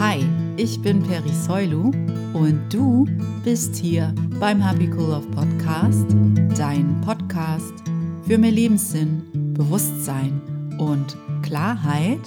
[0.00, 1.92] Hi, ich bin Peri Soilu
[2.32, 3.06] und du
[3.44, 6.06] bist hier beim Happy Cool Love Podcast,
[6.58, 7.72] dein Podcast
[8.26, 9.22] für mehr Lebenssinn,
[9.54, 10.42] Bewusstsein
[10.78, 12.20] und Klarheit.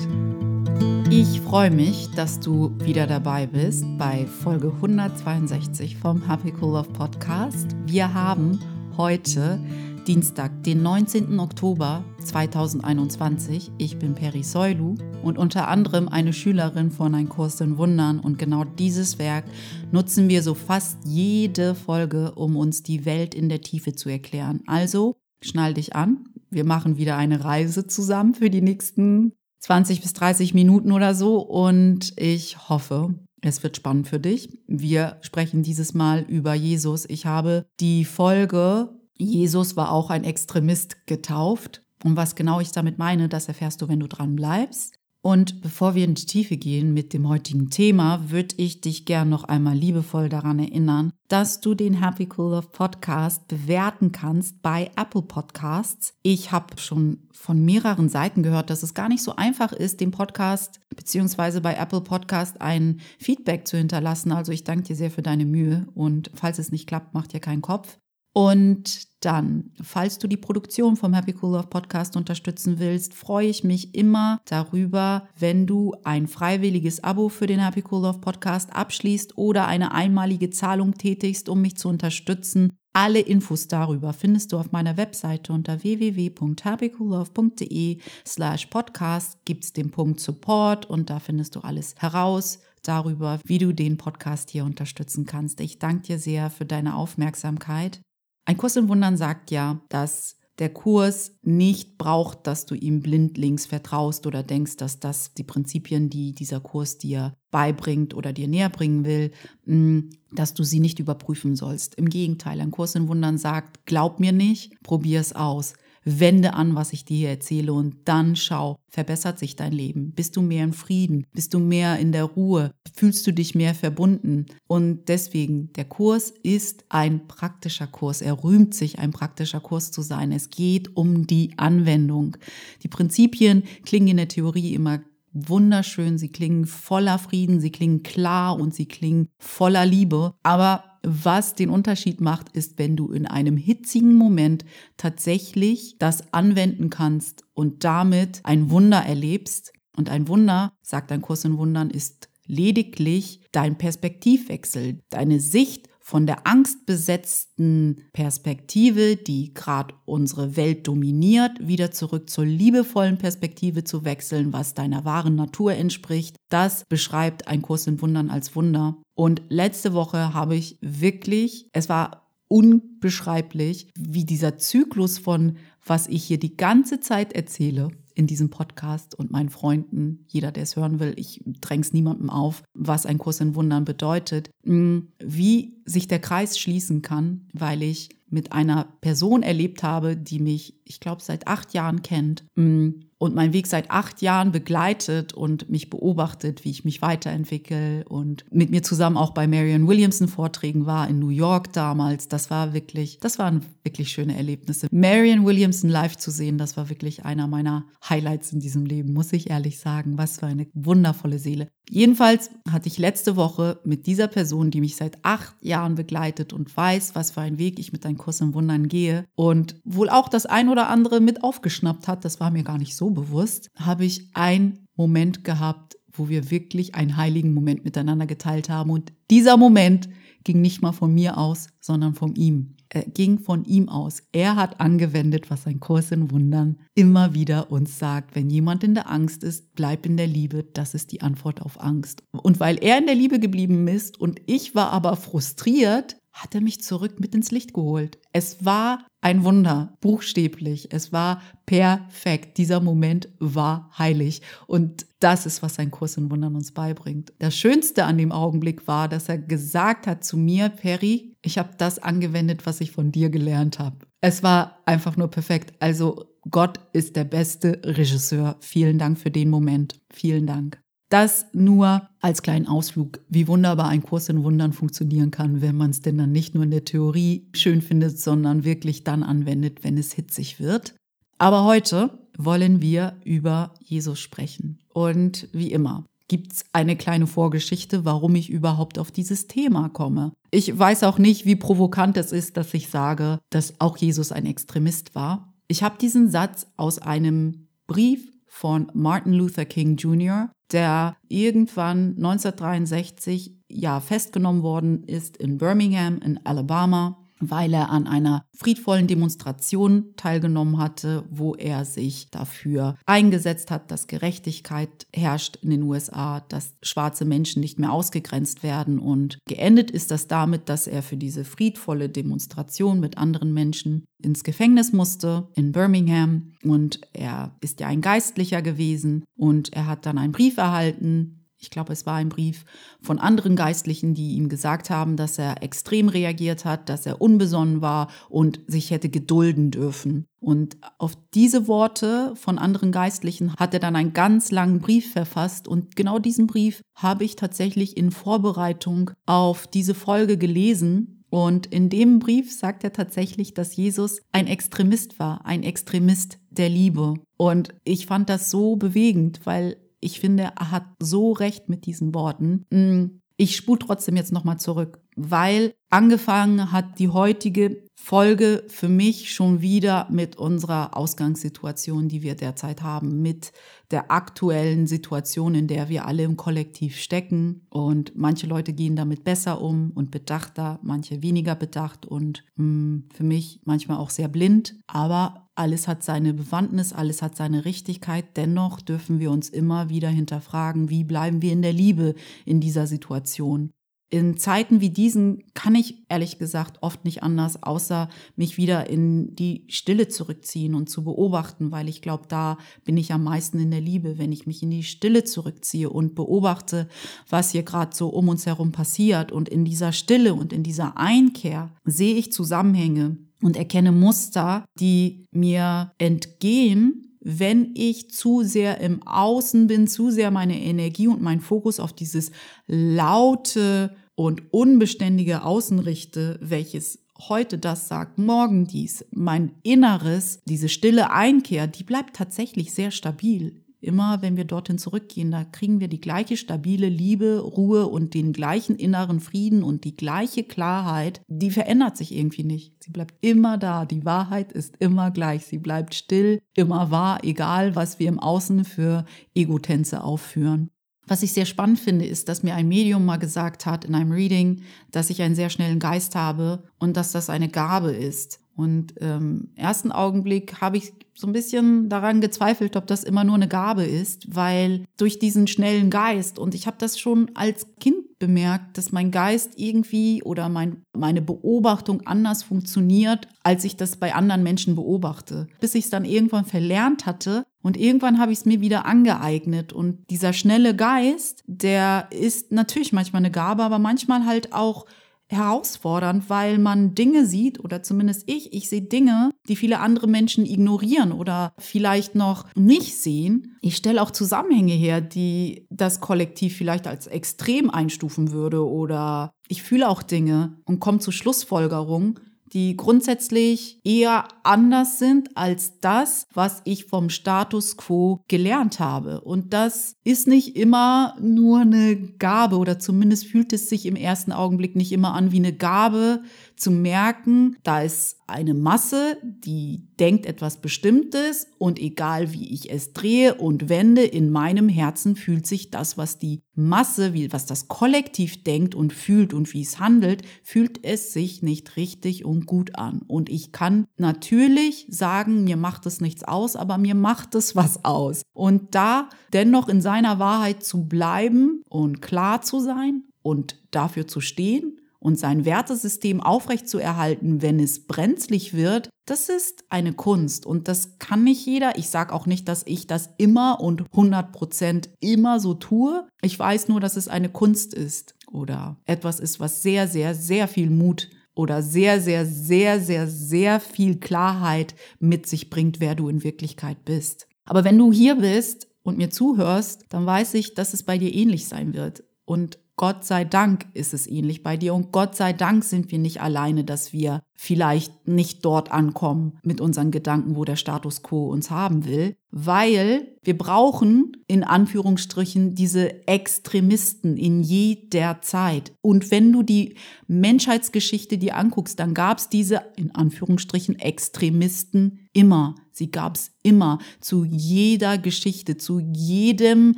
[1.09, 6.89] Ich freue mich, dass du wieder dabei bist bei Folge 162 vom Happy Cool Love
[6.93, 7.75] Podcast.
[7.86, 8.59] Wir haben
[8.95, 9.59] heute
[10.07, 11.37] Dienstag, den 19.
[11.37, 13.71] Oktober 2021.
[13.77, 18.21] Ich bin Peri Soilu und unter anderem eine Schülerin von Ein Kurs in Wundern.
[18.21, 19.43] Und genau dieses Werk
[19.91, 24.62] nutzen wir so fast jede Folge, um uns die Welt in der Tiefe zu erklären.
[24.65, 26.23] Also schnall dich an.
[26.49, 31.39] Wir machen wieder eine Reise zusammen für die nächsten 20 bis 30 Minuten oder so.
[31.39, 34.57] Und ich hoffe, es wird spannend für dich.
[34.67, 37.05] Wir sprechen dieses Mal über Jesus.
[37.09, 41.84] Ich habe die Folge Jesus war auch ein Extremist getauft.
[42.03, 44.98] Und was genau ich damit meine, das erfährst du, wenn du dran bleibst.
[45.21, 49.27] Und bevor wir in die Tiefe gehen mit dem heutigen Thema, würde ich dich gern
[49.27, 54.90] noch einmal liebevoll daran erinnern, dass du den Happy Cool Love Podcast bewerten kannst bei
[54.95, 56.13] Apple Podcasts.
[56.23, 60.12] Ich habe schon von mehreren Seiten gehört, dass es gar nicht so einfach ist, dem
[60.12, 64.31] Podcast beziehungsweise bei Apple Podcast ein Feedback zu hinterlassen.
[64.31, 67.41] Also ich danke dir sehr für deine Mühe und falls es nicht klappt, mach dir
[67.41, 67.97] keinen Kopf.
[68.38, 73.63] Und dann, falls du die Produktion vom Happy Cool Love Podcast unterstützen willst, freue ich
[73.63, 79.40] mich immer darüber, wenn du ein freiwilliges Abo für den Happy Cool Love Podcast abschließt
[79.40, 82.74] oder eine einmalige Zahlung tätigst, um mich zu unterstützen.
[82.94, 89.90] Alle Infos darüber findest du auf meiner Webseite unter www.happycoollove.de slash podcast gibt es den
[89.90, 95.25] Punkt Support und da findest du alles heraus darüber, wie du den Podcast hier unterstützen
[95.25, 95.59] kannst.
[95.59, 98.00] Ich danke dir sehr für deine Aufmerksamkeit
[98.47, 103.66] ein Kurs in Wundern sagt ja, dass der Kurs nicht braucht, dass du ihm blindlings
[103.66, 108.69] vertraust oder denkst, dass das die Prinzipien, die dieser Kurs dir beibringt oder dir näher
[108.69, 109.31] bringen will,
[109.66, 111.95] mm, dass du sie nicht überprüfen sollst.
[111.95, 115.73] Im Gegenteil, ein Kurs in Wundern sagt, glaub mir nicht, probier es aus
[116.07, 120.13] wende an, was ich dir hier erzähle und dann schau, verbessert sich dein Leben?
[120.13, 121.25] Bist du mehr im Frieden?
[121.33, 122.72] Bist du mehr in der Ruhe?
[122.97, 124.47] Fühlst du dich mehr verbunden?
[124.66, 128.24] Und deswegen, der Kurs ist ein praktischer Kurs.
[128.24, 130.31] Er rühmt sich, ein praktischer Kurs zu sein.
[130.31, 132.38] Es geht um die Anwendung.
[132.81, 138.59] Die Prinzipien klingen in der Theorie immer wunderschön, sie klingen voller Frieden, sie klingen klar
[138.59, 140.34] und sie klingen voller Liebe.
[140.41, 144.66] Aber was den Unterschied macht, ist, wenn du in einem hitzigen Moment
[144.97, 149.72] tatsächlich das anwenden kannst und damit ein Wunder erlebst.
[149.96, 156.25] Und ein Wunder, sagt ein Kurs in Wundern, ist lediglich dein Perspektivwechsel, deine Sicht von
[156.25, 164.53] der angstbesetzten Perspektive, die gerade unsere Welt dominiert, wieder zurück zur liebevollen Perspektive zu wechseln,
[164.53, 166.38] was deiner wahren Natur entspricht.
[166.47, 168.96] Das beschreibt ein Kurs in Wundern als Wunder.
[169.16, 176.24] Und letzte Woche habe ich wirklich, es war unbeschreiblich, wie dieser Zyklus von, was ich
[176.24, 181.00] hier die ganze Zeit erzähle, in diesem Podcast und meinen Freunden, jeder, der es hören
[181.00, 186.19] will, ich dräng's niemandem auf, was ein Kurs in Wundern bedeutet, mm, wie sich der
[186.19, 191.47] Kreis schließen kann, weil ich mit einer Person erlebt habe, die mich, ich glaube, seit
[191.47, 192.89] acht Jahren kennt mm,
[193.19, 198.45] und mein Weg seit acht Jahren begleitet und mich beobachtet, wie ich mich weiterentwickle und
[198.51, 202.28] mit mir zusammen auch bei Marion Williamson Vorträgen war in New York damals.
[202.28, 204.88] Das war wirklich, das waren wirklich schöne Erlebnisse.
[204.91, 209.34] Marion Williamson live zu sehen, das war wirklich einer meiner Highlights in diesem Leben, muss
[209.34, 210.17] ich ehrlich sagen.
[210.17, 211.69] Was für eine wundervolle Seele.
[211.89, 216.75] Jedenfalls hatte ich letzte Woche mit dieser Person, die mich seit acht Jahren begleitet und
[216.75, 220.28] weiß, was für einen Weg ich mit einem Kurs im Wundern gehe und wohl auch
[220.28, 224.06] das ein oder andere mit aufgeschnappt hat, das war mir gar nicht so bewusst, habe
[224.06, 228.90] ich einen Moment gehabt, wo wir wirklich einen heiligen Moment miteinander geteilt haben.
[228.90, 230.09] Und dieser Moment
[230.44, 232.75] ging nicht mal von mir aus, sondern von ihm.
[232.90, 234.23] Er ging von ihm aus.
[234.31, 238.34] Er hat angewendet, was ein Kurs in Wundern immer wieder uns sagt.
[238.35, 240.63] Wenn jemand in der Angst ist, bleib in der Liebe.
[240.63, 242.23] Das ist die Antwort auf Angst.
[242.31, 246.61] Und weil er in der Liebe geblieben ist und ich war aber frustriert, hat er
[246.61, 248.20] mich zurück mit ins Licht geholt.
[248.31, 250.88] Es war ein Wunder, buchstäblich.
[250.94, 252.58] Es war perfekt.
[252.58, 254.41] Dieser Moment war heilig.
[254.68, 257.34] Und das ist, was ein Kurs in Wundern uns beibringt.
[257.40, 261.72] Das Schönste an dem Augenblick war, dass er gesagt hat zu mir, Perry, ich habe
[261.78, 263.98] das angewendet, was ich von dir gelernt habe.
[264.22, 265.74] Es war einfach nur perfekt.
[265.80, 268.56] Also Gott ist der beste Regisseur.
[268.62, 270.00] Vielen Dank für den Moment.
[270.10, 270.82] Vielen Dank.
[271.09, 275.92] Das nur als kleinen Ausflug, wie wunderbar ein Kurs in Wundern funktionieren kann, wenn man
[275.92, 279.98] es denn dann nicht nur in der Theorie schön findet, sondern wirklich dann anwendet, wenn
[279.98, 280.95] es hitzig wird.
[281.38, 284.80] Aber heute wollen wir über Jesus sprechen.
[284.92, 290.33] Und wie immer, gibt es eine kleine Vorgeschichte, warum ich überhaupt auf dieses Thema komme.
[290.51, 294.45] Ich weiß auch nicht, wie provokant es ist, dass ich sage, dass auch Jesus ein
[294.45, 295.54] Extremist war.
[295.68, 303.56] Ich habe diesen Satz aus einem Brief von Martin Luther King Jr., der irgendwann 1963
[303.70, 310.78] ja festgenommen worden ist in Birmingham in Alabama weil er an einer friedvollen Demonstration teilgenommen
[310.78, 317.25] hatte, wo er sich dafür eingesetzt hat, dass Gerechtigkeit herrscht in den USA, dass schwarze
[317.25, 319.00] Menschen nicht mehr ausgegrenzt werden.
[319.00, 324.44] Und geendet ist das damit, dass er für diese friedvolle Demonstration mit anderen Menschen ins
[324.44, 326.54] Gefängnis musste in Birmingham.
[326.63, 331.71] Und er ist ja ein Geistlicher gewesen und er hat dann einen Brief erhalten, ich
[331.71, 332.65] glaube, es war ein Brief
[333.01, 337.81] von anderen Geistlichen, die ihm gesagt haben, dass er extrem reagiert hat, dass er unbesonnen
[337.81, 340.25] war und sich hätte gedulden dürfen.
[340.39, 345.68] Und auf diese Worte von anderen Geistlichen hat er dann einen ganz langen Brief verfasst.
[345.68, 351.24] Und genau diesen Brief habe ich tatsächlich in Vorbereitung auf diese Folge gelesen.
[351.30, 356.69] Und in dem Brief sagt er tatsächlich, dass Jesus ein Extremist war, ein Extremist der
[356.69, 357.15] Liebe.
[357.36, 362.14] Und ich fand das so bewegend, weil ich finde, er hat so recht mit diesen
[362.14, 362.66] Worten.
[362.70, 369.34] Mm, ich spule trotzdem jetzt nochmal zurück, weil angefangen hat die heutige Folge für mich
[369.34, 373.52] schon wieder mit unserer Ausgangssituation, die wir derzeit haben, mit
[373.92, 377.66] der aktuellen Situation, in der wir alle im Kollektiv stecken.
[377.70, 383.04] Und manche Leute gehen damit besser um und bedachter, manche weniger bedacht und mh, mm,
[383.14, 384.76] für mich manchmal auch sehr blind.
[384.86, 388.38] Aber alles hat seine Bewandtnis, alles hat seine Richtigkeit.
[388.38, 392.14] Dennoch dürfen wir uns immer wieder hinterfragen, wie bleiben wir in der Liebe
[392.46, 393.72] in dieser Situation
[394.09, 398.07] in Zeiten wie diesen kann ich ehrlich gesagt oft nicht anders, außer
[398.38, 403.12] mich wieder in die Stille zurückziehen und zu beobachten, weil ich glaube, da bin ich
[403.12, 406.88] am meisten in der Liebe, wenn ich mich in die Stille zurückziehe und beobachte,
[407.30, 409.33] was hier gerade so um uns herum passiert.
[409.33, 415.25] Und in dieser Stille und in dieser Einkehr sehe ich Zusammenhänge und erkenne Muster, die
[415.31, 421.42] mir entgehen, wenn ich zu sehr im Außen bin, zu sehr meine Energie und meinen
[421.42, 422.32] Fokus auf dieses
[422.68, 431.12] laute und unbeständige Außen richte, welches heute das sagt, morgen dies, mein Inneres, diese stille
[431.12, 433.62] Einkehr, die bleibt tatsächlich sehr stabil.
[433.80, 438.34] Immer wenn wir dorthin zurückgehen, da kriegen wir die gleiche stabile Liebe, Ruhe und den
[438.34, 441.22] gleichen inneren Frieden und die gleiche Klarheit.
[441.28, 442.84] Die verändert sich irgendwie nicht.
[442.84, 443.86] Sie bleibt immer da.
[443.86, 445.46] Die Wahrheit ist immer gleich.
[445.46, 450.72] Sie bleibt still, immer wahr, egal was wir im Außen für Egotänze aufführen.
[451.08, 454.12] Was ich sehr spannend finde, ist, dass mir ein Medium mal gesagt hat in einem
[454.12, 458.42] Reading, dass ich einen sehr schnellen Geist habe und dass das eine Gabe ist.
[458.57, 463.24] Und im ähm, ersten Augenblick habe ich so ein bisschen daran gezweifelt, ob das immer
[463.24, 467.68] nur eine Gabe ist, weil durch diesen schnellen Geist und ich habe das schon als
[467.80, 473.98] Kind bemerkt, dass mein Geist irgendwie oder mein, meine Beobachtung anders funktioniert, als ich das
[473.98, 475.48] bei anderen Menschen beobachte.
[475.59, 479.71] Bis ich es dann irgendwann verlernt hatte und irgendwann habe ich es mir wieder angeeignet.
[479.71, 484.88] Und dieser schnelle Geist, der ist natürlich manchmal eine Gabe, aber manchmal halt auch
[485.30, 490.46] herausfordernd, weil man Dinge sieht, oder zumindest ich, ich sehe Dinge, die viele andere Menschen
[490.46, 493.58] ignorieren oder vielleicht noch nicht sehen.
[493.62, 499.64] Ich stelle auch Zusammenhänge her, die das Kollektiv vielleicht als extrem einstufen würde oder ich
[499.64, 502.19] fühle auch Dinge und komme zu Schlussfolgerungen,
[502.54, 509.21] die grundsätzlich eher anders sind als das, was ich vom Status quo gelernt habe.
[509.21, 514.31] Und das ist nicht immer nur eine Gabe oder zumindest fühlt es sich im ersten
[514.31, 516.21] Augenblick nicht immer an wie eine Gabe,
[516.57, 522.93] zu merken, da ist eine Masse, die denkt etwas Bestimmtes und egal wie ich es
[522.93, 527.67] drehe und wende, in meinem Herzen fühlt sich das, was die Masse, wie, was das
[527.67, 532.75] Kollektiv denkt und fühlt und wie es handelt, fühlt es sich nicht richtig und gut
[532.75, 533.03] an.
[533.07, 537.85] Und ich kann natürlich sagen, mir macht es nichts aus, aber mir macht es was
[537.85, 538.23] aus.
[538.33, 544.19] Und da dennoch in seiner Wahrheit zu bleiben und klar zu sein und dafür zu
[544.19, 550.99] stehen und sein Wertesystem aufrechtzuerhalten, wenn es brenzlig wird, das ist eine Kunst und das
[550.99, 551.77] kann nicht jeder.
[551.77, 556.05] Ich sage auch nicht, dass ich das immer und 100 Prozent immer so tue.
[556.21, 560.49] Ich weiß nur, dass es eine Kunst ist oder etwas ist, was sehr, sehr, sehr
[560.49, 566.09] viel Mut oder sehr, sehr, sehr, sehr, sehr viel Klarheit mit sich bringt, wer du
[566.09, 567.29] in Wirklichkeit bist.
[567.45, 571.15] Aber wenn du hier bist und mir zuhörst, dann weiß ich, dass es bei dir
[571.15, 572.03] ähnlich sein wird.
[572.25, 575.98] Und Gott sei Dank ist es ähnlich bei dir und Gott sei Dank sind wir
[575.98, 581.27] nicht alleine, dass wir vielleicht nicht dort ankommen mit unseren Gedanken, wo der Status quo
[581.29, 588.74] uns haben will, weil wir brauchen in Anführungsstrichen diese Extremisten in jeder Zeit.
[588.82, 589.75] Und wenn du die
[590.08, 595.53] Menschheitsgeschichte dir anguckst, dann gab es diese in Anführungsstrichen Extremisten immer.
[595.72, 596.79] Sie gab es immer.
[597.00, 599.75] Zu jeder Geschichte, zu jedem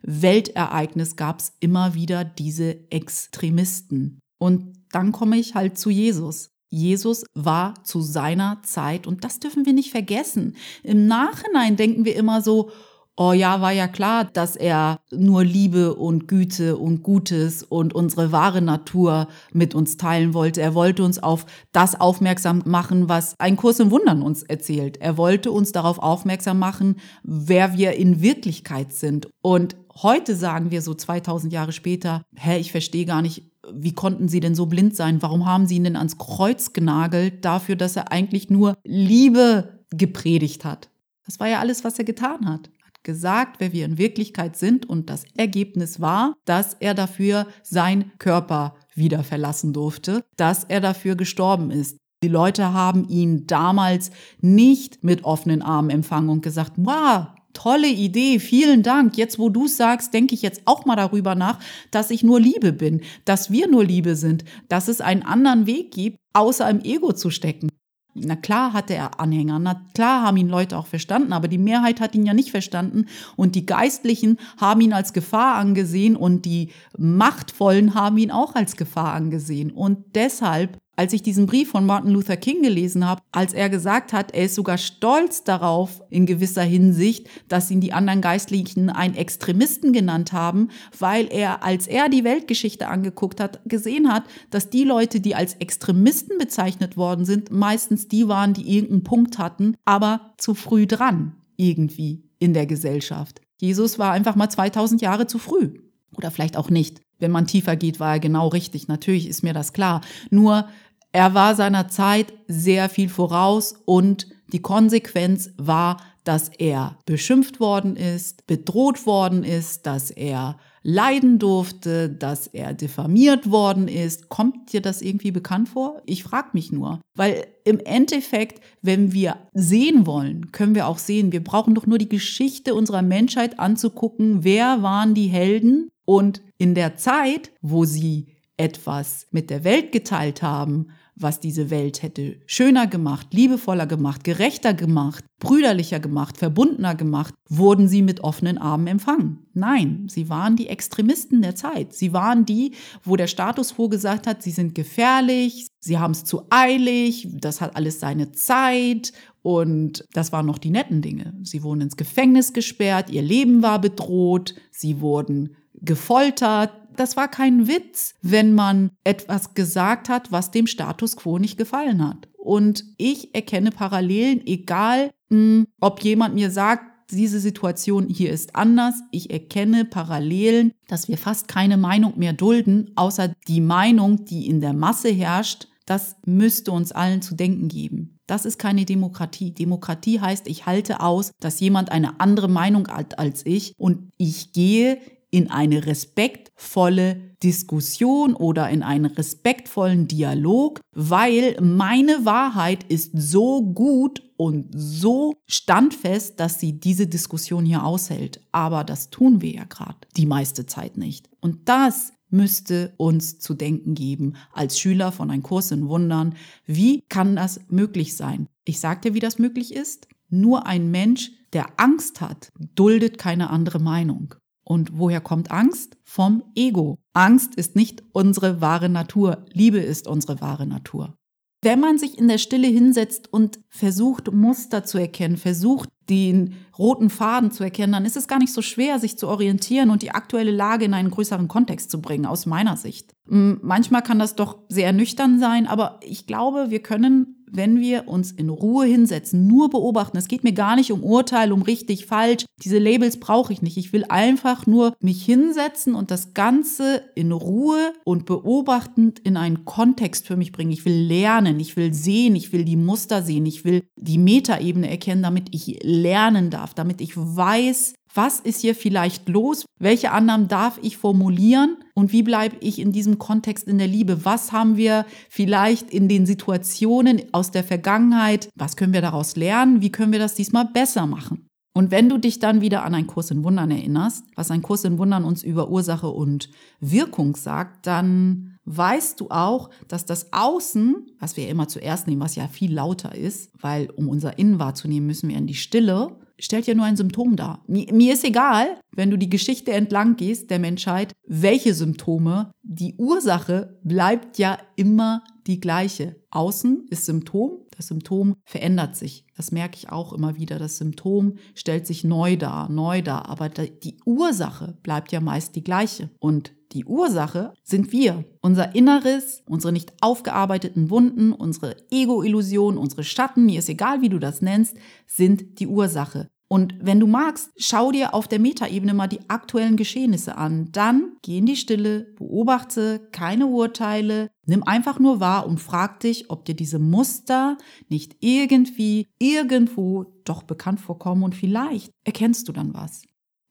[0.00, 4.20] Weltereignis gab es immer wieder diese Extremisten.
[4.38, 6.55] Und dann komme ich halt zu Jesus.
[6.76, 10.56] Jesus war zu seiner Zeit und das dürfen wir nicht vergessen.
[10.82, 12.70] Im Nachhinein denken wir immer so,
[13.16, 18.30] oh ja, war ja klar, dass er nur Liebe und Güte und Gutes und unsere
[18.30, 20.60] wahre Natur mit uns teilen wollte.
[20.60, 24.98] Er wollte uns auf das aufmerksam machen, was ein Kurs im Wundern uns erzählt.
[24.98, 29.28] Er wollte uns darauf aufmerksam machen, wer wir in Wirklichkeit sind.
[29.40, 34.28] Und heute sagen wir so 2000 Jahre später, hä, ich verstehe gar nicht, wie konnten
[34.28, 35.22] sie denn so blind sein?
[35.22, 40.64] Warum haben sie ihn denn ans Kreuz genagelt dafür, dass er eigentlich nur Liebe gepredigt
[40.64, 40.90] hat?
[41.24, 42.70] Das war ja alles, was er getan hat.
[42.80, 47.46] Er hat gesagt, wer wir in Wirklichkeit sind und das Ergebnis war, dass er dafür
[47.62, 51.98] sein Körper wieder verlassen durfte, dass er dafür gestorben ist.
[52.22, 58.38] Die Leute haben ihn damals nicht mit offenen Armen empfangen und gesagt, wow, Tolle Idee,
[58.38, 59.16] vielen Dank.
[59.16, 61.58] Jetzt, wo du sagst, denke ich jetzt auch mal darüber nach,
[61.90, 65.90] dass ich nur Liebe bin, dass wir nur Liebe sind, dass es einen anderen Weg
[65.90, 67.70] gibt, außer im Ego zu stecken.
[68.12, 71.98] Na klar hatte er Anhänger, na klar haben ihn Leute auch verstanden, aber die Mehrheit
[71.98, 76.72] hat ihn ja nicht verstanden und die Geistlichen haben ihn als Gefahr angesehen und die
[76.98, 79.70] Machtvollen haben ihn auch als Gefahr angesehen.
[79.70, 84.12] Und deshalb als ich diesen Brief von Martin Luther King gelesen habe, als er gesagt
[84.12, 89.14] hat, er ist sogar stolz darauf in gewisser Hinsicht, dass ihn die anderen Geistlichen einen
[89.14, 94.84] Extremisten genannt haben, weil er, als er die Weltgeschichte angeguckt hat, gesehen hat, dass die
[94.84, 100.32] Leute, die als Extremisten bezeichnet worden sind, meistens die waren, die irgendeinen Punkt hatten, aber
[100.38, 103.40] zu früh dran irgendwie in der Gesellschaft.
[103.58, 105.78] Jesus war einfach mal 2000 Jahre zu früh.
[106.16, 107.00] Oder vielleicht auch nicht.
[107.18, 108.88] Wenn man tiefer geht, war er genau richtig.
[108.88, 110.02] Natürlich ist mir das klar.
[110.30, 110.68] Nur
[111.16, 117.96] er war seiner Zeit sehr viel voraus und die Konsequenz war, dass er beschimpft worden
[117.96, 124.28] ist, bedroht worden ist, dass er leiden durfte, dass er diffamiert worden ist.
[124.28, 126.02] Kommt dir das irgendwie bekannt vor?
[126.04, 127.00] Ich frage mich nur.
[127.14, 131.96] Weil im Endeffekt, wenn wir sehen wollen, können wir auch sehen, wir brauchen doch nur
[131.96, 134.44] die Geschichte unserer Menschheit anzugucken.
[134.44, 135.88] Wer waren die Helden?
[136.04, 142.02] Und in der Zeit, wo sie etwas mit der Welt geteilt haben, was diese Welt
[142.02, 148.58] hätte schöner gemacht, liebevoller gemacht, gerechter gemacht, brüderlicher gemacht, verbundener gemacht, wurden sie mit offenen
[148.58, 149.46] Armen empfangen.
[149.54, 151.94] Nein, sie waren die Extremisten der Zeit.
[151.94, 156.24] Sie waren die, wo der Status quo gesagt hat, sie sind gefährlich, sie haben es
[156.24, 161.32] zu eilig, das hat alles seine Zeit und das waren noch die netten Dinge.
[161.42, 167.68] Sie wurden ins Gefängnis gesperrt, ihr Leben war bedroht, sie wurden gefoltert, das war kein
[167.68, 172.28] Witz, wenn man etwas gesagt hat, was dem Status quo nicht gefallen hat.
[172.36, 178.94] Und ich erkenne Parallelen, egal hm, ob jemand mir sagt, diese Situation hier ist anders.
[179.10, 184.60] Ich erkenne Parallelen, dass wir fast keine Meinung mehr dulden, außer die Meinung, die in
[184.60, 185.68] der Masse herrscht.
[185.86, 188.18] Das müsste uns allen zu denken geben.
[188.26, 189.52] Das ist keine Demokratie.
[189.52, 194.52] Demokratie heißt, ich halte aus, dass jemand eine andere Meinung hat als ich und ich
[194.52, 194.98] gehe
[195.36, 204.22] in eine respektvolle Diskussion oder in einen respektvollen Dialog, weil meine Wahrheit ist so gut
[204.38, 208.40] und so standfest, dass sie diese Diskussion hier aushält.
[208.50, 211.28] Aber das tun wir ja gerade die meiste Zeit nicht.
[211.42, 216.34] Und das müsste uns zu denken geben als Schüler von einem Kurs in Wundern.
[216.64, 218.48] Wie kann das möglich sein?
[218.64, 220.08] Ich sagte, wie das möglich ist.
[220.30, 224.34] Nur ein Mensch, der Angst hat, duldet keine andere Meinung.
[224.68, 225.96] Und woher kommt Angst?
[226.02, 226.98] Vom Ego.
[227.12, 229.44] Angst ist nicht unsere wahre Natur.
[229.52, 231.14] Liebe ist unsere wahre Natur.
[231.62, 237.10] Wenn man sich in der Stille hinsetzt und versucht, Muster zu erkennen, versucht, den roten
[237.10, 240.10] Faden zu erkennen, dann ist es gar nicht so schwer, sich zu orientieren und die
[240.10, 243.14] aktuelle Lage in einen größeren Kontext zu bringen, aus meiner Sicht.
[243.28, 248.32] Manchmal kann das doch sehr nüchtern sein, aber ich glaube, wir können wenn wir uns
[248.32, 250.16] in Ruhe hinsetzen, nur beobachten.
[250.16, 252.44] Es geht mir gar nicht um Urteil, um richtig, falsch.
[252.62, 253.76] Diese Labels brauche ich nicht.
[253.76, 259.64] Ich will einfach nur mich hinsetzen und das Ganze in Ruhe und beobachtend in einen
[259.64, 260.72] Kontext für mich bringen.
[260.72, 264.88] Ich will lernen, ich will sehen, ich will die Muster sehen, ich will die Metaebene
[264.88, 270.48] erkennen, damit ich lernen darf, damit ich weiß, was ist hier vielleicht los, welche Annahmen
[270.48, 274.26] darf ich formulieren, und wie bleibe ich in diesem Kontext in der Liebe?
[274.26, 278.50] Was haben wir vielleicht in den Situationen aus der Vergangenheit?
[278.54, 279.80] Was können wir daraus lernen?
[279.80, 281.46] Wie können wir das diesmal besser machen?
[281.74, 284.84] Und wenn du dich dann wieder an einen Kurs in Wundern erinnerst, was ein Kurs
[284.84, 286.50] in Wundern uns über Ursache und
[286.80, 292.36] Wirkung sagt, dann weißt du auch, dass das Außen, was wir immer zuerst nehmen, was
[292.36, 296.66] ja viel lauter ist, weil um unser Innen wahrzunehmen, müssen wir in die Stille, stellt
[296.66, 297.62] ja nur ein Symptom dar.
[297.66, 302.94] Mir, mir ist egal, wenn du die Geschichte entlang gehst der Menschheit, welche Symptome, die
[302.98, 306.16] Ursache bleibt ja immer die gleiche.
[306.30, 309.24] Außen ist Symptom, das Symptom verändert sich.
[309.36, 310.58] Das merke ich auch immer wieder.
[310.58, 315.64] Das Symptom stellt sich neu dar, neu dar, aber die Ursache bleibt ja meist die
[315.64, 316.10] gleiche.
[316.18, 318.24] Und die Ursache sind wir.
[318.40, 324.18] Unser Inneres, unsere nicht aufgearbeiteten Wunden, unsere Ego-Illusion, unsere Schatten, mir ist egal, wie du
[324.18, 326.28] das nennst, sind die Ursache.
[326.48, 330.70] Und wenn du magst, schau dir auf der Metaebene mal die aktuellen Geschehnisse an.
[330.70, 336.30] Dann geh in die Stille, beobachte keine Urteile, nimm einfach nur wahr und frag dich,
[336.30, 337.58] ob dir diese Muster
[337.88, 343.02] nicht irgendwie, irgendwo doch bekannt vorkommen und vielleicht erkennst du dann was.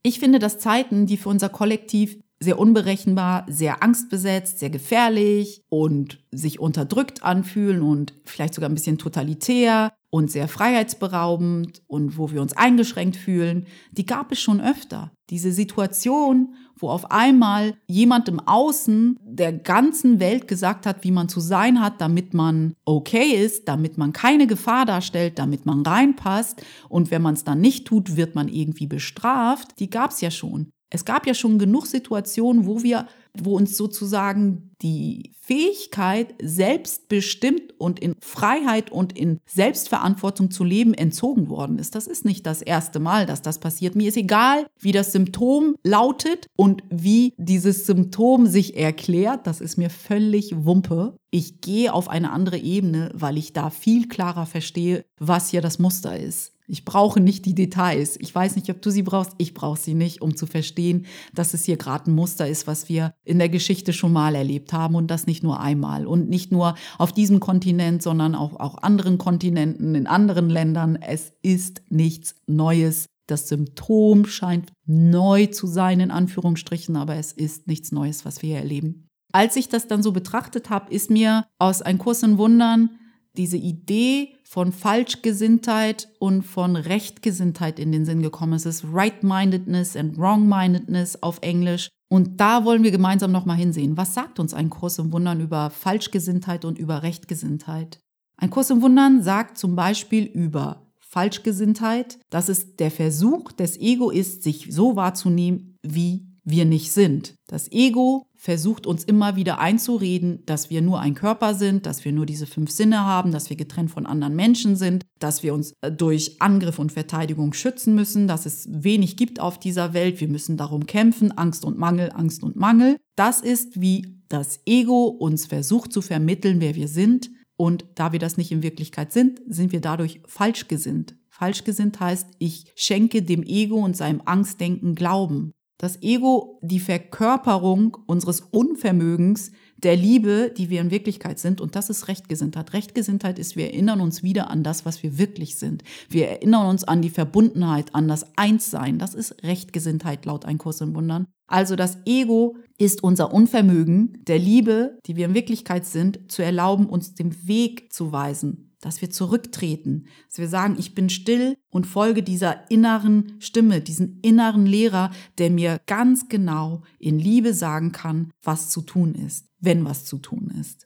[0.01, 6.23] Ich finde, dass Zeiten, die für unser Kollektiv sehr unberechenbar, sehr angstbesetzt, sehr gefährlich und
[6.31, 12.41] sich unterdrückt anfühlen und vielleicht sogar ein bisschen totalitär und sehr freiheitsberaubend und wo wir
[12.41, 15.11] uns eingeschränkt fühlen, die gab es schon öfter.
[15.29, 21.27] Diese Situation, wo auf einmal jemand im Außen der ganzen Welt gesagt hat, wie man
[21.27, 26.63] zu sein hat, damit man okay ist, damit man keine Gefahr darstellt, damit man reinpasst
[26.87, 30.31] und wenn man es dann nicht tut, wird man irgendwie bestraft, die gab es ja
[30.31, 30.71] schon.
[30.89, 37.99] Es gab ja schon genug Situationen, wo wir, wo uns sozusagen die Fähigkeit, selbstbestimmt und
[37.99, 41.95] in Freiheit und in Selbstverantwortung zu leben, entzogen worden ist.
[41.95, 43.95] Das ist nicht das erste Mal, dass das passiert.
[43.95, 49.47] Mir ist egal, wie das Symptom lautet und wie dieses Symptom sich erklärt.
[49.47, 51.17] Das ist mir völlig Wumpe.
[51.31, 55.79] Ich gehe auf eine andere Ebene, weil ich da viel klarer verstehe, was hier das
[55.79, 56.54] Muster ist.
[56.67, 58.17] Ich brauche nicht die Details.
[58.19, 59.33] Ich weiß nicht, ob du sie brauchst.
[59.37, 62.89] Ich brauche sie nicht, um zu verstehen, dass es hier gerade ein Muster ist, was
[62.89, 66.51] wir in der Geschichte schon mal erlebt haben und das nicht nur einmal und nicht
[66.51, 70.95] nur auf diesem Kontinent, sondern auch auf anderen Kontinenten, in anderen Ländern.
[70.95, 73.07] Es ist nichts Neues.
[73.27, 78.49] Das Symptom scheint neu zu sein, in Anführungsstrichen, aber es ist nichts Neues, was wir
[78.49, 79.07] hier erleben.
[79.31, 82.91] Als ich das dann so betrachtet habe, ist mir aus Ein Kurs in Wundern
[83.35, 88.53] diese Idee von Falschgesinntheit und von Rechtgesinntheit in den Sinn gekommen.
[88.53, 91.89] Es ist Right-Mindedness and Wrong-Mindedness auf Englisch.
[92.07, 93.97] Und da wollen wir gemeinsam nochmal hinsehen.
[93.97, 97.99] Was sagt uns ein Kurs im Wundern über Falschgesinntheit und über Rechtgesinntheit?
[98.37, 104.11] Ein Kurs im Wundern sagt zum Beispiel über Falschgesinntheit, dass es der Versuch des Ego
[104.11, 107.35] ist, sich so wahrzunehmen, wie wir nicht sind.
[107.47, 112.11] Das Ego versucht uns immer wieder einzureden, dass wir nur ein Körper sind, dass wir
[112.11, 115.73] nur diese fünf Sinne haben, dass wir getrennt von anderen Menschen sind, dass wir uns
[115.81, 120.27] äh, durch Angriff und Verteidigung schützen müssen, dass es wenig gibt auf dieser Welt, wir
[120.27, 122.97] müssen darum kämpfen, Angst und Mangel, Angst und Mangel.
[123.15, 127.31] Das ist, wie das Ego uns versucht zu vermitteln, wer wir sind.
[127.57, 131.15] Und da wir das nicht in Wirklichkeit sind, sind wir dadurch falsch gesinnt.
[131.29, 135.51] Falsch gesinnt heißt, ich schenke dem Ego und seinem Angstdenken Glauben.
[135.77, 141.59] Das Ego, die Verkörperung unseres Unvermögens, der Liebe, die wir in Wirklichkeit sind.
[141.59, 142.73] Und das ist Rechtgesinntheit.
[142.73, 145.83] Rechtgesinntheit ist, wir erinnern uns wieder an das, was wir wirklich sind.
[146.09, 148.99] Wir erinnern uns an die Verbundenheit, an das Einssein.
[148.99, 151.27] Das ist Rechtgesinntheit laut Ein Kurs im Wundern.
[151.47, 156.87] Also das Ego ist unser Unvermögen, der Liebe, die wir in Wirklichkeit sind, zu erlauben,
[156.87, 161.87] uns den Weg zu weisen, dass wir zurücktreten, dass wir sagen, ich bin still und
[161.87, 168.31] folge dieser inneren Stimme, diesen inneren Lehrer, der mir ganz genau in Liebe sagen kann,
[168.43, 170.85] was zu tun ist, wenn was zu tun ist.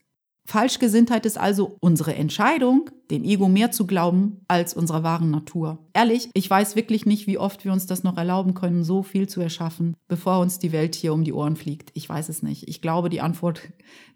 [0.50, 5.78] Falschgesinntheit ist also unsere Entscheidung, dem Ego mehr zu glauben als unserer wahren Natur.
[5.94, 9.30] Ehrlich, ich weiß wirklich nicht, wie oft wir uns das noch erlauben können, so viel
[9.30, 11.92] zu erschaffen, bevor uns die Welt hier um die Ohren fliegt.
[11.94, 12.68] Ich weiß es nicht.
[12.68, 13.62] Ich glaube, die Antwort,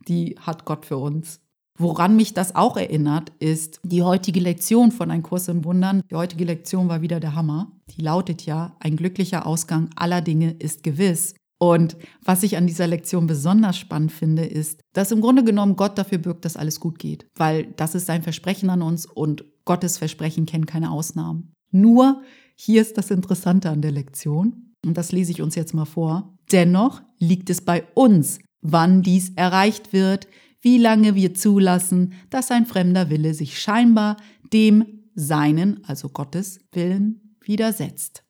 [0.07, 1.42] die hat Gott für uns.
[1.77, 6.03] Woran mich das auch erinnert, ist die heutige Lektion von Ein Kurs in Wundern.
[6.11, 7.71] Die heutige Lektion war wieder der Hammer.
[7.89, 11.33] Die lautet ja, ein glücklicher Ausgang aller Dinge ist gewiss.
[11.59, 15.97] Und was ich an dieser Lektion besonders spannend finde, ist, dass im Grunde genommen Gott
[15.97, 17.25] dafür bürgt, dass alles gut geht.
[17.35, 21.53] Weil das ist sein Versprechen an uns und Gottes Versprechen kennen keine Ausnahmen.
[21.71, 22.21] Nur,
[22.55, 26.37] hier ist das Interessante an der Lektion, und das lese ich uns jetzt mal vor.
[26.51, 30.27] Dennoch liegt es bei uns, wann dies erreicht wird,
[30.63, 34.17] wie lange wir zulassen, dass ein fremder Wille sich scheinbar
[34.51, 38.23] dem Seinen, also Gottes Willen, widersetzt.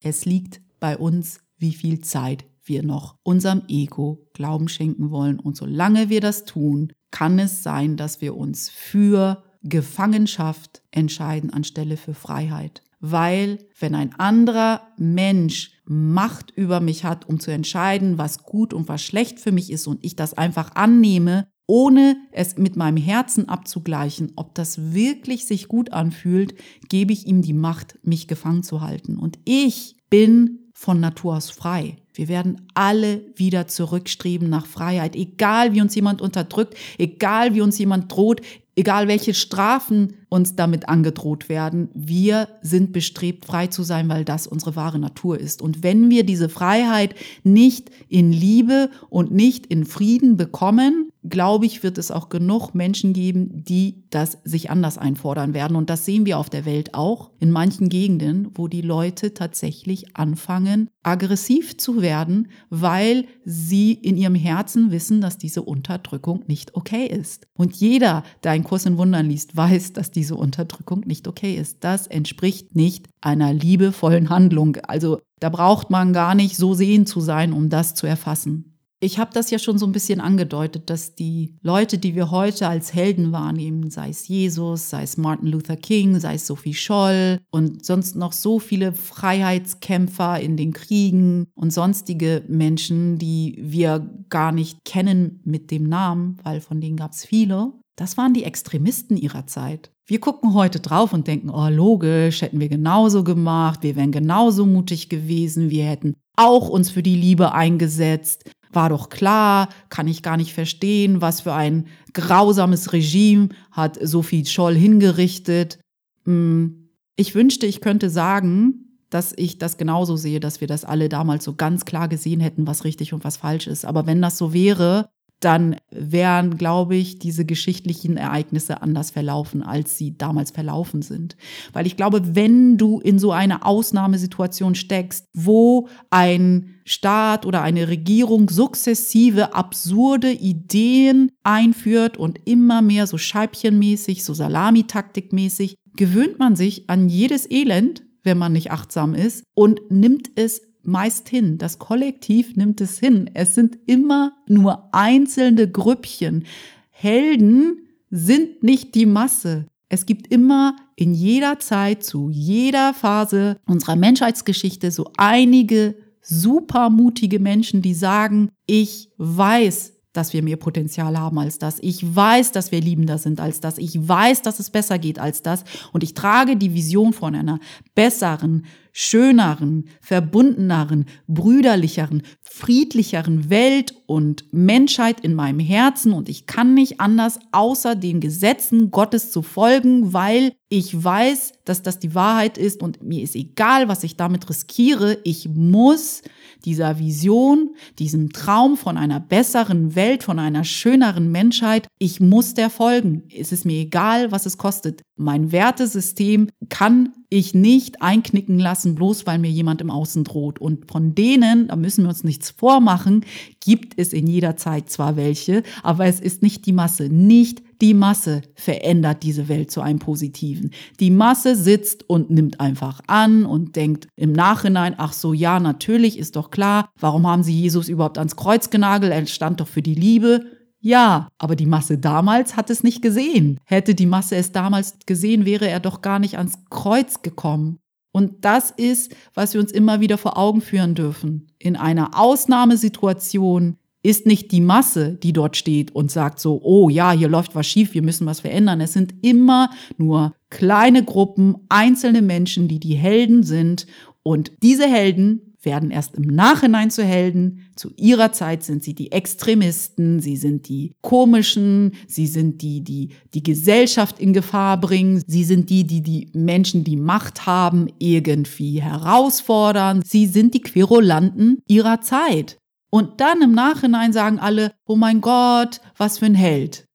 [0.00, 5.40] Es liegt bei uns, wie viel Zeit wir noch unserem Ego Glauben schenken wollen.
[5.40, 11.96] Und solange wir das tun, kann es sein, dass wir uns für Gefangenschaft entscheiden anstelle
[11.96, 12.82] für Freiheit.
[13.00, 18.88] Weil wenn ein anderer Mensch Macht über mich hat, um zu entscheiden, was gut und
[18.88, 23.48] was schlecht für mich ist und ich das einfach annehme, ohne es mit meinem Herzen
[23.48, 26.56] abzugleichen, ob das wirklich sich gut anfühlt,
[26.88, 29.16] gebe ich ihm die Macht, mich gefangen zu halten.
[29.16, 31.98] Und ich bin von Natur aus frei.
[32.12, 37.78] Wir werden alle wieder zurückstreben nach Freiheit, egal wie uns jemand unterdrückt, egal wie uns
[37.78, 38.40] jemand droht,
[38.74, 41.90] egal welche Strafen uns damit angedroht werden.
[41.94, 45.60] Wir sind bestrebt, frei zu sein, weil das unsere wahre Natur ist.
[45.60, 51.82] Und wenn wir diese Freiheit nicht in Liebe und nicht in Frieden bekommen, glaube ich,
[51.82, 55.76] wird es auch genug Menschen geben, die das sich anders einfordern werden.
[55.76, 60.16] Und das sehen wir auf der Welt auch in manchen Gegenden, wo die Leute tatsächlich
[60.16, 67.06] anfangen, aggressiv zu werden, weil sie in ihrem Herzen wissen, dass diese Unterdrückung nicht okay
[67.06, 67.46] ist.
[67.54, 71.78] Und jeder, der einen Kurs in Wundern liest, weiß, dass diese Unterdrückung nicht okay ist.
[71.80, 74.76] Das entspricht nicht einer liebevollen Handlung.
[74.76, 78.69] Also da braucht man gar nicht so sehend zu sein, um das zu erfassen.
[79.02, 82.68] Ich habe das ja schon so ein bisschen angedeutet, dass die Leute, die wir heute
[82.68, 87.40] als Helden wahrnehmen, sei es Jesus, sei es Martin Luther King, sei es Sophie Scholl
[87.50, 94.52] und sonst noch so viele Freiheitskämpfer in den Kriegen und sonstige Menschen, die wir gar
[94.52, 99.16] nicht kennen mit dem Namen, weil von denen gab es viele, das waren die Extremisten
[99.16, 99.90] ihrer Zeit.
[100.06, 104.66] Wir gucken heute drauf und denken, oh logisch, hätten wir genauso gemacht, wir wären genauso
[104.66, 110.22] mutig gewesen, wir hätten auch uns für die Liebe eingesetzt, war doch klar, kann ich
[110.22, 115.78] gar nicht verstehen, was für ein grausames Regime hat Sophie Scholl hingerichtet.
[116.24, 121.08] Hm, ich wünschte, ich könnte sagen, dass ich das genauso sehe, dass wir das alle
[121.08, 123.84] damals so ganz klar gesehen hätten, was richtig und was falsch ist.
[123.84, 125.08] Aber wenn das so wäre,
[125.40, 131.36] dann wären, glaube ich, diese geschichtlichen Ereignisse anders verlaufen, als sie damals verlaufen sind.
[131.72, 137.88] Weil ich glaube, wenn du in so eine Ausnahmesituation steckst, wo ein Staat oder eine
[137.88, 146.88] Regierung sukzessive absurde Ideen einführt und immer mehr so scheibchenmäßig, so salamitaktikmäßig, gewöhnt man sich
[146.90, 151.58] an jedes Elend, wenn man nicht achtsam ist und nimmt es meist hin.
[151.58, 153.30] Das Kollektiv nimmt es hin.
[153.34, 156.44] Es sind immer nur einzelne Grüppchen.
[156.90, 159.66] Helden sind nicht die Masse.
[159.88, 167.82] Es gibt immer in jeder Zeit, zu jeder Phase unserer Menschheitsgeschichte so einige supermutige Menschen,
[167.82, 171.78] die sagen, ich weiß, dass wir mehr Potenzial haben als das.
[171.80, 173.78] Ich weiß, dass wir liebender sind als das.
[173.78, 175.64] Ich weiß, dass es besser geht als das.
[175.92, 177.60] Und ich trage die Vision von einer
[177.94, 187.00] besseren, schöneren, verbundeneren, brüderlicheren, friedlicheren Welt und Menschheit in meinem Herzen und ich kann nicht
[187.00, 192.82] anders, außer den Gesetzen Gottes zu folgen, weil ich weiß, dass das die Wahrheit ist
[192.82, 195.18] und mir ist egal, was ich damit riskiere.
[195.24, 196.22] Ich muss
[196.64, 202.70] dieser Vision, diesem Traum von einer besseren Welt, von einer schöneren Menschheit, ich muss der
[202.70, 203.24] folgen.
[203.36, 205.02] Es ist mir egal, was es kostet.
[205.16, 210.60] Mein Wertesystem kann ich nicht einknicken lassen, bloß weil mir jemand im Außen droht.
[210.60, 213.24] Und von denen, da müssen wir uns nichts vormachen,
[213.60, 217.08] gibt es in jeder Zeit zwar welche, aber es ist nicht die Masse.
[217.10, 220.70] Nicht die Masse verändert diese Welt zu einem Positiven.
[221.00, 226.18] Die Masse sitzt und nimmt einfach an und denkt im Nachhinein, ach so, ja, natürlich
[226.18, 229.12] ist doch klar, warum haben sie Jesus überhaupt ans Kreuz genagelt?
[229.12, 230.46] Er stand doch für die Liebe.
[230.82, 233.60] Ja, aber die Masse damals hat es nicht gesehen.
[233.66, 237.78] Hätte die Masse es damals gesehen, wäre er doch gar nicht ans Kreuz gekommen.
[238.12, 241.46] Und das ist, was wir uns immer wieder vor Augen führen dürfen.
[241.58, 247.12] In einer Ausnahmesituation ist nicht die Masse, die dort steht und sagt so, oh ja,
[247.12, 248.80] hier läuft was schief, wir müssen was verändern.
[248.80, 253.86] Es sind immer nur kleine Gruppen, einzelne Menschen, die die Helden sind.
[254.22, 257.70] Und diese Helden werden erst im Nachhinein zu Helden.
[257.76, 263.10] Zu ihrer Zeit sind sie die Extremisten, sie sind die komischen, sie sind die, die
[263.34, 268.80] die Gesellschaft in Gefahr bringen, sie sind die, die die Menschen, die Macht haben, irgendwie
[268.80, 272.58] herausfordern, sie sind die Querulanten ihrer Zeit.
[272.90, 276.86] Und dann im Nachhinein sagen alle, oh mein Gott, was für ein Held.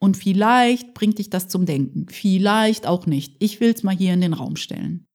[0.00, 3.36] Und vielleicht bringt dich das zum Denken, vielleicht auch nicht.
[3.38, 5.06] Ich will es mal hier in den Raum stellen.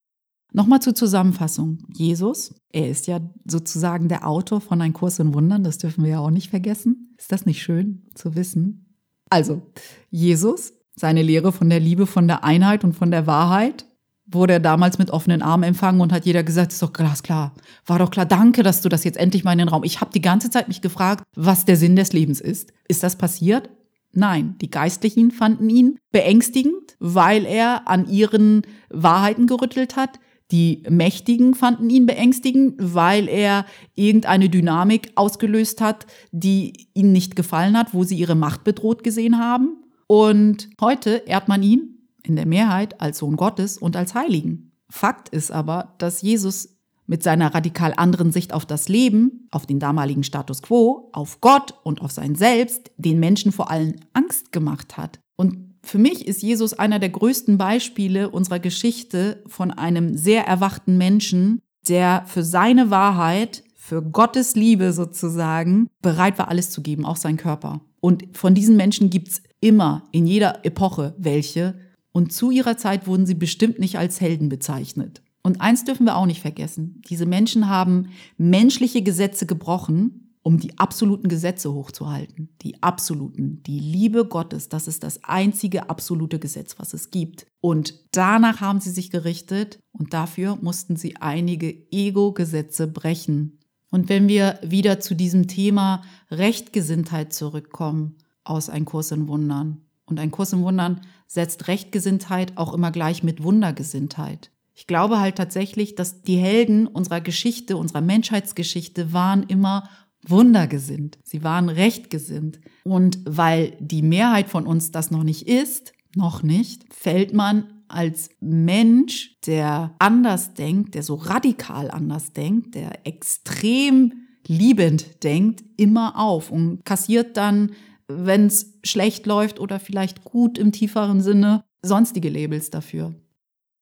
[0.51, 1.79] Nochmal zur Zusammenfassung.
[1.93, 6.11] Jesus, er ist ja sozusagen der Autor von Ein Kurs in Wundern, das dürfen wir
[6.11, 7.13] ja auch nicht vergessen.
[7.17, 8.95] Ist das nicht schön zu wissen?
[9.29, 9.61] Also,
[10.09, 13.85] Jesus, seine Lehre von der Liebe, von der Einheit und von der Wahrheit,
[14.31, 17.53] wurde er damals mit offenen Armen empfangen und hat jeder gesagt, ist doch glasklar.
[17.85, 19.83] War doch klar, danke, dass du das jetzt endlich mal in den Raum.
[19.83, 22.71] Ich habe die ganze Zeit mich gefragt, was der Sinn des Lebens ist.
[22.87, 23.69] Ist das passiert?
[24.11, 30.19] Nein, die Geistlichen fanden ihn beängstigend, weil er an ihren Wahrheiten gerüttelt hat.
[30.51, 37.77] Die Mächtigen fanden ihn beängstigend, weil er irgendeine Dynamik ausgelöst hat, die ihnen nicht gefallen
[37.77, 39.83] hat, wo sie ihre Macht bedroht gesehen haben.
[40.07, 44.71] Und heute ehrt man ihn in der Mehrheit als Sohn Gottes und als Heiligen.
[44.89, 49.79] Fakt ist aber, dass Jesus mit seiner radikal anderen Sicht auf das Leben, auf den
[49.79, 54.97] damaligen Status quo, auf Gott und auf sein Selbst den Menschen vor allem Angst gemacht
[54.97, 55.19] hat.
[55.35, 60.97] Und für mich ist Jesus einer der größten Beispiele unserer Geschichte von einem sehr erwachten
[60.97, 67.15] Menschen, der für seine Wahrheit, für Gottes Liebe sozusagen, bereit war, alles zu geben, auch
[67.15, 67.81] sein Körper.
[68.01, 71.79] Und von diesen Menschen gibt's immer in jeder Epoche welche.
[72.11, 75.21] Und zu ihrer Zeit wurden sie bestimmt nicht als Helden bezeichnet.
[75.41, 77.01] Und eins dürfen wir auch nicht vergessen.
[77.09, 82.49] Diese Menschen haben menschliche Gesetze gebrochen, um die absoluten Gesetze hochzuhalten.
[82.61, 83.61] Die absoluten.
[83.63, 87.45] Die Liebe Gottes, das ist das einzige absolute Gesetz, was es gibt.
[87.61, 93.59] Und danach haben sie sich gerichtet und dafür mussten sie einige Ego-Gesetze brechen.
[93.91, 99.81] Und wenn wir wieder zu diesem Thema Rechtgesinntheit zurückkommen, aus Ein Kurs in Wundern.
[100.05, 104.49] Und ein Kurs in Wundern setzt Rechtgesinntheit auch immer gleich mit Wundergesinntheit.
[104.73, 109.89] Ich glaube halt tatsächlich, dass die Helden unserer Geschichte, unserer Menschheitsgeschichte waren immer
[110.27, 111.17] wundergesinnt.
[111.23, 112.59] Sie waren rechtgesinnt.
[112.83, 118.29] Und weil die Mehrheit von uns das noch nicht ist, noch nicht, fällt man als
[118.39, 124.13] Mensch, der anders denkt, der so radikal anders denkt, der extrem
[124.47, 127.71] liebend denkt, immer auf und kassiert dann,
[128.07, 133.13] wenn es schlecht läuft oder vielleicht gut im tieferen Sinne, sonstige Labels dafür.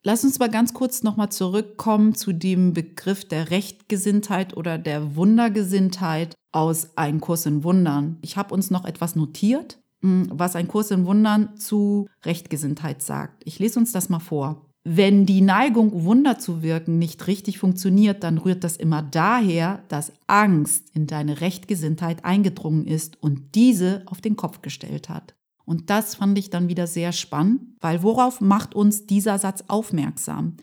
[0.08, 6.34] Lass uns mal ganz kurz nochmal zurückkommen zu dem Begriff der Rechtgesinntheit oder der Wundergesinntheit
[6.54, 8.18] aus Ein Kurs in Wundern.
[8.22, 13.42] Ich habe uns noch etwas notiert, hm, was ein Kurs in Wundern zu Rechtgesinntheit sagt.
[13.44, 14.66] Ich lese uns das mal vor.
[14.86, 20.14] Wenn die Neigung, Wunder zu wirken, nicht richtig funktioniert, dann rührt das immer daher, dass
[20.26, 25.36] Angst in deine Rechtgesinntheit eingedrungen ist und diese auf den Kopf gestellt hat.
[25.68, 30.56] Und das fand ich dann wieder sehr spannend, weil worauf macht uns dieser Satz aufmerksam?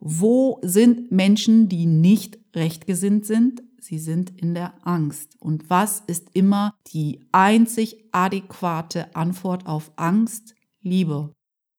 [0.00, 3.62] Wo sind Menschen, die nicht rechtgesinnt sind?
[3.80, 5.40] Sie sind in der Angst.
[5.40, 10.54] Und was ist immer die einzig adäquate Antwort auf Angst?
[10.82, 11.32] Liebe.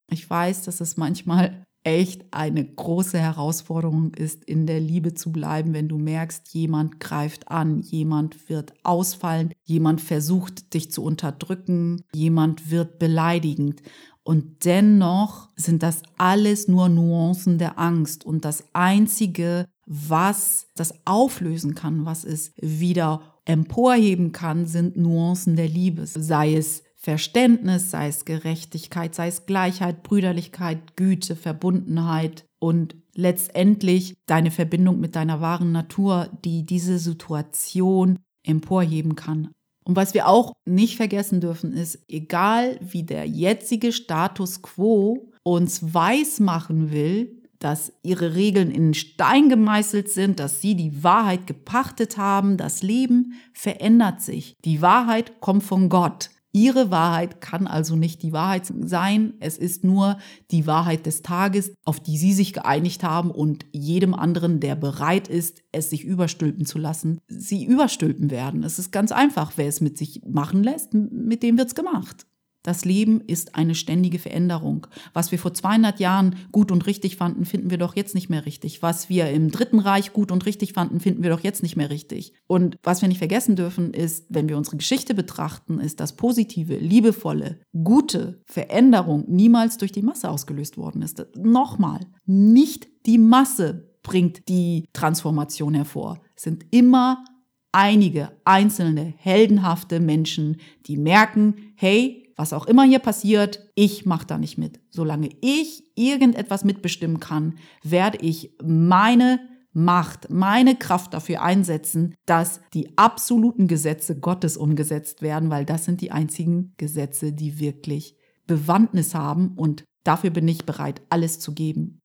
[0.09, 5.73] Ich weiß, dass es manchmal echt eine große Herausforderung ist, in der Liebe zu bleiben,
[5.73, 12.69] wenn du merkst, jemand greift an, jemand wird ausfallen, jemand versucht dich zu unterdrücken, jemand
[12.69, 13.81] wird beleidigend.
[14.23, 18.23] Und dennoch sind das alles nur Nuancen der Angst.
[18.23, 25.67] Und das Einzige, was das auflösen kann, was es wieder emporheben kann, sind Nuancen der
[25.67, 26.05] Liebe.
[26.05, 34.51] Sei es Verständnis, sei es Gerechtigkeit, sei es Gleichheit, Brüderlichkeit, Güte, Verbundenheit und letztendlich deine
[34.51, 39.49] Verbindung mit deiner wahren Natur, die diese Situation emporheben kann.
[39.83, 45.95] Und was wir auch nicht vergessen dürfen, ist, egal wie der jetzige Status quo uns
[45.95, 52.57] weismachen will, dass ihre Regeln in Stein gemeißelt sind, dass sie die Wahrheit gepachtet haben,
[52.57, 54.55] das Leben verändert sich.
[54.65, 56.29] Die Wahrheit kommt von Gott.
[56.53, 59.33] Ihre Wahrheit kann also nicht die Wahrheit sein.
[59.39, 60.17] Es ist nur
[60.51, 65.29] die Wahrheit des Tages, auf die Sie sich geeinigt haben und jedem anderen, der bereit
[65.29, 68.63] ist, es sich überstülpen zu lassen, Sie überstülpen werden.
[68.63, 69.53] Es ist ganz einfach.
[69.55, 72.27] Wer es mit sich machen lässt, mit dem wird's gemacht.
[72.63, 74.87] Das Leben ist eine ständige Veränderung.
[75.13, 78.45] Was wir vor 200 Jahren gut und richtig fanden, finden wir doch jetzt nicht mehr
[78.45, 78.81] richtig.
[78.81, 81.89] Was wir im Dritten Reich gut und richtig fanden, finden wir doch jetzt nicht mehr
[81.89, 82.33] richtig.
[82.47, 86.77] Und was wir nicht vergessen dürfen, ist, wenn wir unsere Geschichte betrachten, ist das positive,
[86.77, 91.25] liebevolle, gute Veränderung niemals durch die Masse ausgelöst worden ist.
[91.35, 96.21] Nochmal, nicht die Masse bringt die Transformation hervor.
[96.35, 97.23] Es sind immer
[97.71, 104.39] einige einzelne heldenhafte Menschen, die merken, hey, was auch immer hier passiert, ich mache da
[104.39, 104.79] nicht mit.
[104.89, 109.39] Solange ich irgendetwas mitbestimmen kann, werde ich meine
[109.73, 116.01] Macht, meine Kraft dafür einsetzen, dass die absoluten Gesetze Gottes umgesetzt werden, weil das sind
[116.01, 121.99] die einzigen Gesetze, die wirklich Bewandtnis haben und dafür bin ich bereit, alles zu geben.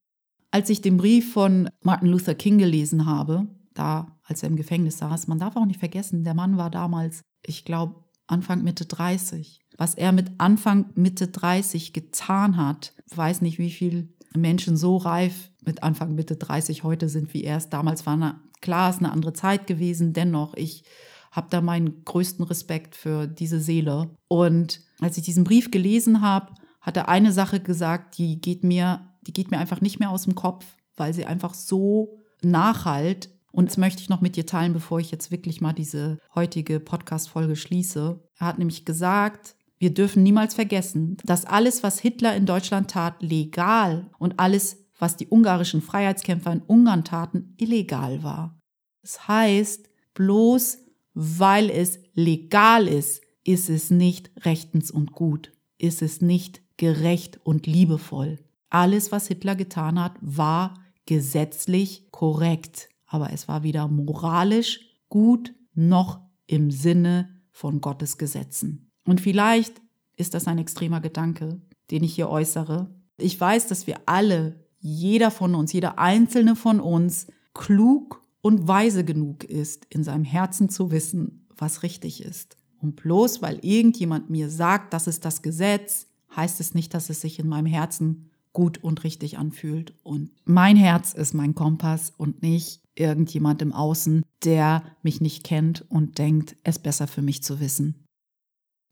[0.51, 4.99] Als ich den Brief von Martin Luther King gelesen habe, da als er im Gefängnis
[4.99, 7.95] saß, man darf auch nicht vergessen, der Mann war damals, ich glaube,
[8.27, 9.59] Anfang Mitte 30.
[9.77, 15.51] Was er mit Anfang Mitte 30 getan hat, weiß nicht, wie viele Menschen so reif
[15.65, 18.17] mit Anfang Mitte 30 heute sind, wie er es damals war.
[18.17, 20.83] Na, klar, ist eine andere Zeit gewesen, dennoch, ich
[21.31, 24.09] habe da meinen größten Respekt für diese Seele.
[24.27, 29.07] Und als ich diesen Brief gelesen habe, hat er eine Sache gesagt, die geht mir,
[29.21, 33.29] die geht mir einfach nicht mehr aus dem Kopf, weil sie einfach so nachhalt.
[33.51, 36.79] Und das möchte ich noch mit dir teilen, bevor ich jetzt wirklich mal diese heutige
[36.79, 38.19] Podcast-Folge schließe.
[38.39, 43.21] Er hat nämlich gesagt, wir dürfen niemals vergessen, dass alles, was Hitler in Deutschland tat,
[43.21, 48.59] legal und alles, was die ungarischen Freiheitskämpfer in Ungarn taten, illegal war.
[49.01, 50.79] Das heißt, bloß
[51.19, 57.65] weil es legal ist, ist es nicht rechtens und gut, ist es nicht gerecht und
[57.65, 58.37] liebevoll.
[58.69, 60.75] Alles, was Hitler getan hat, war
[61.07, 68.86] gesetzlich korrekt, aber es war weder moralisch gut noch im Sinne von Gottes Gesetzen.
[69.07, 69.81] Und vielleicht
[70.17, 72.91] ist das ein extremer Gedanke, den ich hier äußere.
[73.17, 79.03] Ich weiß, dass wir alle, jeder von uns, jeder einzelne von uns, klug und weise
[79.03, 82.57] genug ist, in seinem Herzen zu wissen, was richtig ist.
[82.79, 87.21] Und bloß weil irgendjemand mir sagt, das ist das Gesetz, heißt es nicht, dass es
[87.21, 89.93] sich in meinem Herzen gut und richtig anfühlt.
[90.03, 95.85] Und mein Herz ist mein Kompass und nicht irgendjemand im Außen, der mich nicht kennt
[95.89, 98.06] und denkt, es besser für mich zu wissen.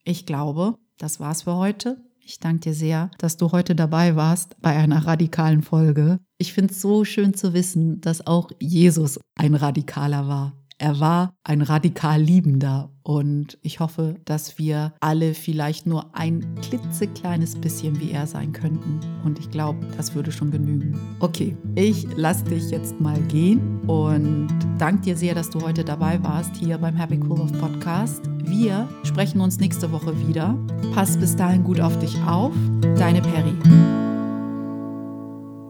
[0.07, 1.97] Ich glaube, das war's für heute.
[2.19, 6.19] Ich danke dir sehr, dass du heute dabei warst bei einer radikalen Folge.
[6.37, 10.53] Ich finde es so schön zu wissen, dass auch Jesus ein Radikaler war.
[10.77, 17.55] Er war ein radikal Liebender und ich hoffe, dass wir alle vielleicht nur ein klitzekleines
[17.55, 18.99] bisschen wie er sein könnten.
[19.23, 20.99] Und ich glaube, das würde schon genügen.
[21.21, 26.21] Okay, ich lasse dich jetzt mal gehen und danke dir sehr, dass du heute dabei
[26.23, 28.21] warst hier beim Happy Cool of Podcast.
[28.43, 30.57] Wir sprechen uns nächste Woche wieder.
[30.93, 32.53] Pass bis dahin gut auf dich auf.
[32.97, 33.53] Deine Perry.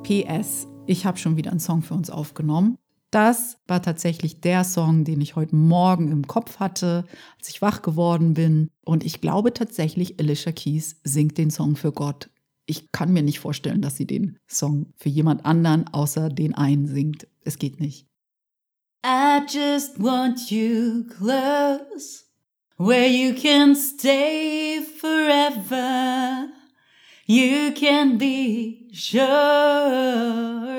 [0.02, 2.80] PS, ich habe schon wieder einen Song für uns aufgenommen.
[3.16, 7.06] Das war tatsächlich der Song, den ich heute Morgen im Kopf hatte,
[7.38, 8.70] als ich wach geworden bin.
[8.84, 12.30] Und ich glaube tatsächlich, Alicia Keys singt den Song für Gott.
[12.66, 16.88] Ich kann mir nicht vorstellen, dass sie den Song für jemand anderen außer den einen
[16.88, 17.26] singt.
[17.46, 18.06] Es geht nicht.
[19.06, 22.26] I just want you close,
[22.78, 26.50] where you can stay forever.
[27.28, 30.76] You can be sure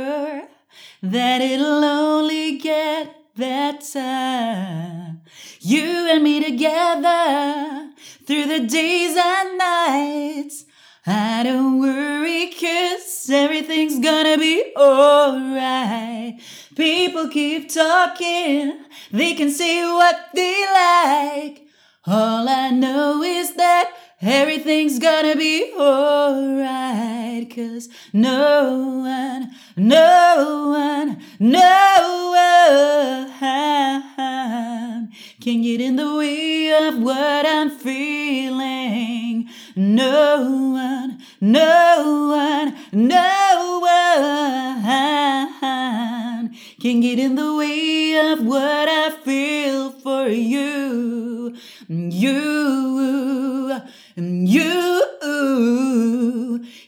[1.03, 5.17] that it'll only get better.
[5.61, 7.91] You and me together
[8.27, 10.65] through the days and nights.
[11.07, 16.41] I don't worry, cause everything's gonna be alright.
[16.75, 21.63] People keep talking, they can say what they like.
[22.07, 32.31] All I know is that Everything's gonna be alright, cause no one, no one, no
[32.31, 32.37] one
[35.47, 39.49] can get in the way of what I'm feeling.
[39.77, 40.41] No
[40.73, 43.97] one, no one, no one
[46.87, 51.57] can get in the way of what I feel for you.
[51.88, 53.81] You
[54.16, 55.03] you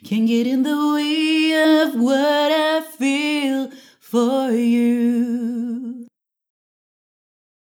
[0.05, 5.68] can get in the way of what I feel for you.